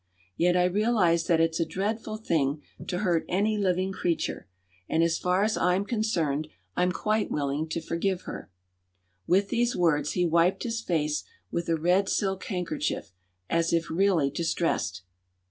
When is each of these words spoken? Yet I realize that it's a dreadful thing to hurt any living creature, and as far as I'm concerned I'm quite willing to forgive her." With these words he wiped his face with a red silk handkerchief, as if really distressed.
Yet 0.35 0.57
I 0.57 0.63
realize 0.63 1.27
that 1.27 1.39
it's 1.39 1.59
a 1.59 1.63
dreadful 1.63 2.17
thing 2.17 2.63
to 2.87 2.97
hurt 3.01 3.23
any 3.29 3.55
living 3.55 3.91
creature, 3.91 4.47
and 4.89 5.03
as 5.03 5.19
far 5.19 5.43
as 5.43 5.55
I'm 5.55 5.85
concerned 5.85 6.47
I'm 6.75 6.91
quite 6.91 7.29
willing 7.29 7.69
to 7.69 7.79
forgive 7.81 8.21
her." 8.23 8.49
With 9.27 9.49
these 9.49 9.75
words 9.75 10.13
he 10.13 10.25
wiped 10.25 10.63
his 10.63 10.81
face 10.81 11.23
with 11.51 11.69
a 11.69 11.75
red 11.77 12.09
silk 12.09 12.43
handkerchief, 12.45 13.13
as 13.47 13.73
if 13.73 13.91
really 13.91 14.31
distressed. 14.31 15.03